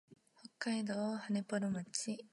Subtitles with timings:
[0.59, 2.25] 北海道羽幌町